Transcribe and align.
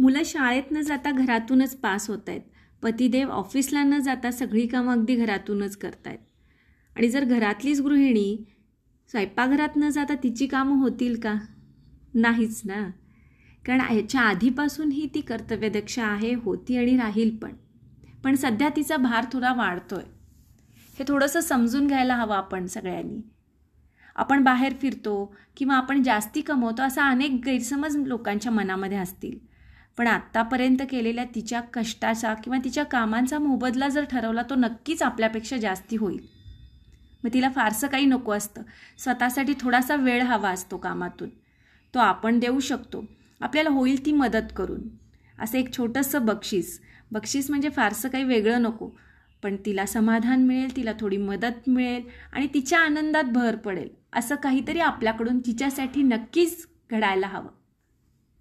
मुलं 0.00 0.22
शाळेत 0.24 0.62
न 0.70 0.80
जाता 0.80 1.10
घरातूनच 1.10 1.76
पास 1.76 2.10
होत 2.10 2.28
आहेत 2.28 2.40
पतिदेव 2.82 3.30
ऑफिसला 3.30 3.82
न 3.82 3.98
जाता 3.98 4.30
सगळी 4.30 4.66
कामं 4.66 4.92
अगदी 4.92 5.16
घरातूनच 5.16 5.76
करतायत. 5.76 6.18
आणि 6.96 7.08
जर 7.08 7.24
घरातलीच 7.24 7.80
गृहिणी 7.80 8.44
स्वयंपाकघरात 9.10 9.68
न 9.76 9.88
जाता 9.88 10.14
तिची 10.14 10.46
कामं 10.46 10.76
होतील 10.76 11.20
का? 11.20 11.34
नाहीच 12.14 12.62
ना. 12.64 12.90
कारण 13.66 13.80
ह्याच्या 13.80 14.20
आधीपासून 14.20 14.90
ही 14.90 15.08
ती 15.14 15.20
कर्तव्यदक्ष 15.20 15.98
आहे 15.98 16.34
होती 16.34 16.76
आणि 16.76 16.96
राहील 16.96 17.36
पण. 17.36 17.52
पण 18.24 18.34
सध्या 18.34 18.68
तिचा 18.76 18.96
भार 18.96 19.24
थोडा 19.32 19.52
वाढतो 19.52 19.96
आहे 19.96 20.08
हे 20.98 21.04
थोडंसं 21.08 21.40
समजून 21.40 21.86
घ्यायला 21.86 22.16
हवं 22.16 22.36
आपण 22.36 22.66
सगळ्यांनी. 22.66 23.20
आपण 24.16 24.44
बाहेर 24.44 24.72
फिरतो 24.82 25.34
किंवा 25.56 25.76
आपण 25.76 26.02
जास्ती 26.02 26.40
कमवतो 26.40 26.82
असा 26.82 27.04
अनेक 27.04 27.40
गैरसमज 27.44 27.96
लोकांच्या 27.96 28.52
मनामध्ये 28.52 28.98
असतील. 28.98 29.49
पण 29.98 30.06
आत्तापर्यंत 30.06 30.76
केलेल्या 30.90 31.24
तिच्या 31.34 31.60
कष्टाचा 31.60 32.34
किंवा 32.34 32.58
तिच्या 32.64 32.84
कामांचा 32.84 33.38
मोबदला 33.38 33.88
जर 33.88 34.04
ठरवला 34.04 34.42
तो 34.42 34.54
नक्कीच 34.54 35.02
आपल्यापेक्षा 35.02 35.56
जास्ती 35.56 35.96
होईल. 35.96 36.26
मग 37.24 37.30
तिला 37.34 37.48
फारसं 37.54 37.86
काही 37.86 38.04
नको 38.04 38.32
असतं. 38.32 38.62
स्वतःसाठी 38.98 39.54
थोडासा 39.60 39.96
वेळ 39.96 40.22
हवा 40.22 40.50
असतो 40.50 40.76
कामातून. 40.76 41.28
तो 41.94 41.98
आपण 41.98 42.38
देऊ 42.38 42.60
शकतो. 42.60 43.04
आपल्याला 43.40 43.70
होईल 43.70 44.06
ती 44.06 44.12
मदत 44.12 44.52
करून. 44.56 44.80
असं 45.38 45.58
एक 45.58 45.76
छोटंसं 45.76 46.26
बक्षीस. 46.26 46.80
बक्षीस 47.12 47.50
म्हणजे 47.50 47.68
फारसं 47.68 48.08
काही 48.08 48.24
वेगळं 48.24 48.62
नको. 48.62 48.90
पण 49.42 49.56
तिला 49.66 49.86
समाधान 49.86 50.44
मिळेल 50.44 50.76
तिला 50.76 50.92
थोडी 51.00 51.16
मदत 51.16 51.68
मिळेल 51.68 52.02
आणि 52.32 52.48
तिच्या 52.54 52.80
आनंदात 52.80 53.24
भर 53.24 53.56
पडेल. 53.56 53.88
असं 54.12 54.34
काहीतरी 54.34 54.80
आपल्याकडून 54.80 55.38
तिच्यासाठी 55.38 56.02
नक्कीच 56.02 56.66
घडायला 56.90 57.26
हवं. 57.26 57.59